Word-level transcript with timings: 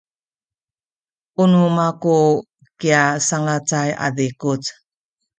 u 1.41 1.43
nu 1.51 1.61
maku 1.77 2.17
kya 2.79 3.01
sanglacay 3.27 3.89
a 4.05 4.07
zikuc. 4.15 4.63